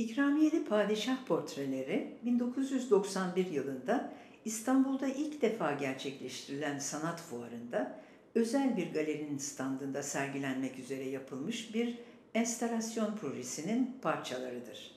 [0.00, 4.12] İkramiyeli Padişah Portreleri 1991 yılında
[4.44, 8.00] İstanbul'da ilk defa gerçekleştirilen sanat fuarında
[8.34, 11.98] özel bir galerinin standında sergilenmek üzere yapılmış bir
[12.34, 14.90] enstalasyon projesinin parçalarıdır.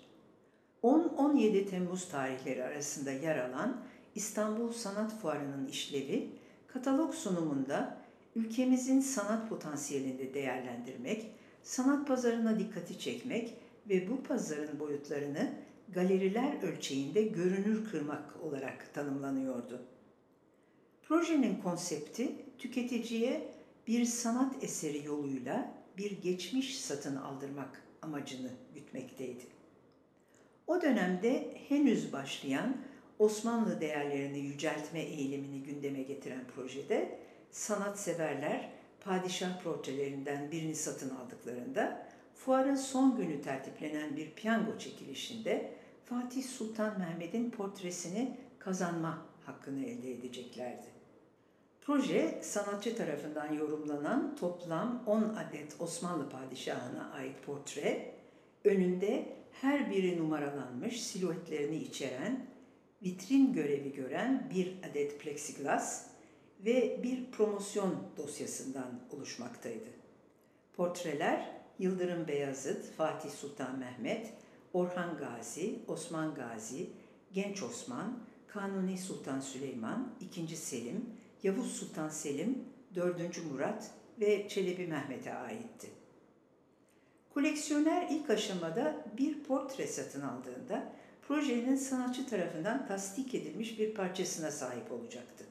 [0.84, 3.81] 10-17 Temmuz tarihleri arasında yer alan
[4.15, 6.29] İstanbul Sanat Fuarı'nın işlevi,
[6.67, 7.97] katalog sunumunda
[8.35, 11.25] ülkemizin sanat potansiyelini değerlendirmek,
[11.63, 13.54] sanat pazarına dikkati çekmek
[13.89, 15.54] ve bu pazarın boyutlarını
[15.89, 19.81] galeriler ölçeğinde görünür kırmak olarak tanımlanıyordu.
[21.03, 23.53] Projenin konsepti tüketiciye
[23.88, 29.44] bir sanat eseri yoluyla bir geçmiş satın aldırmak amacını gütmekteydi.
[30.67, 32.77] O dönemde henüz başlayan
[33.20, 37.20] Osmanlı değerlerini yüceltme eğilimini gündeme getiren projede
[37.52, 38.70] sanatseverler
[39.02, 45.73] padişah portrelerinden birini satın aldıklarında fuarın son günü tertiplenen bir piyango çekilişinde
[46.05, 50.88] Fatih Sultan Mehmet'in portresini kazanma hakkını elde edeceklerdi.
[51.81, 58.16] Proje sanatçı tarafından yorumlanan toplam 10 adet Osmanlı padişahına ait portre,
[58.64, 62.45] önünde her biri numaralanmış silüetlerini içeren,
[63.03, 66.08] vitrin görevi gören bir adet plexiglas
[66.66, 69.90] ve bir promosyon dosyasından oluşmaktaydı.
[70.73, 74.33] Portreler Yıldırım Beyazıt, Fatih Sultan Mehmet,
[74.73, 76.89] Orhan Gazi, Osman Gazi,
[77.33, 80.55] Genç Osman, Kanuni Sultan Süleyman, II.
[80.55, 81.09] Selim,
[81.44, 82.63] Yavuz Sultan Selim,
[82.95, 83.45] 4.
[83.51, 85.88] Murat ve Çelebi Mehmet'e aitti.
[87.33, 90.94] Koleksiyoner ilk aşamada bir portre satın aldığında
[91.27, 95.45] projenin sanatçı tarafından tasdik edilmiş bir parçasına sahip olacaktı.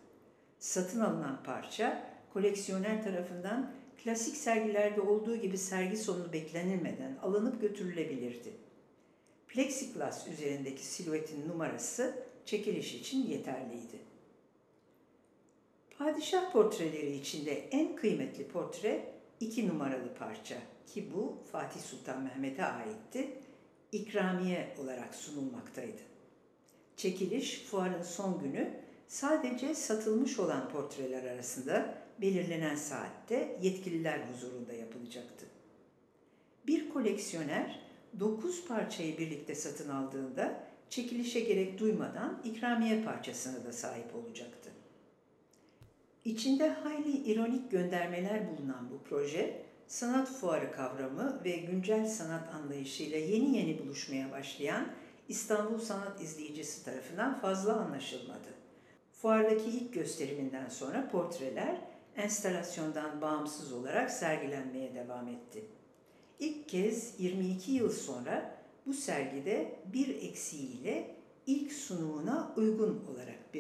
[0.59, 3.73] Satın alınan parça koleksiyoner tarafından
[4.05, 8.53] klasik sergilerde olduğu gibi sergi sonu beklenilmeden alınıp götürülebilirdi.
[9.49, 13.99] Plexiglas üzerindeki silüetin numarası çekiliş için yeterliydi.
[15.99, 23.29] Padişah portreleri içinde en kıymetli portre iki numaralı parça ki bu Fatih Sultan Mehmet'e aitti,
[23.93, 26.03] ikramiye olarak sunulmaktaydı.
[26.97, 28.81] Çekiliş fuarın son günü
[29.13, 35.47] sadece satılmış olan portreler arasında belirlenen saatte yetkililer huzurunda yapılacaktı.
[36.67, 37.81] Bir koleksiyoner
[38.21, 44.71] 9 parçayı birlikte satın aldığında çekilişe gerek duymadan ikramiye parçasına da sahip olacaktı.
[46.25, 53.57] İçinde hayli ironik göndermeler bulunan bu proje, sanat fuarı kavramı ve güncel sanat anlayışıyla yeni
[53.57, 54.87] yeni buluşmaya başlayan
[55.29, 58.62] İstanbul sanat izleyicisi tarafından fazla anlaşılmadı.
[59.23, 61.81] Fuardaki ilk gösteriminden sonra portreler
[62.17, 65.65] enstalasyondan bağımsız olarak sergilenmeye devam etti.
[66.39, 68.55] İlk kez 22 yıl sonra
[68.87, 71.17] bu sergide bir eksiğiyle
[71.47, 73.55] ilk sunumuna uygun olarak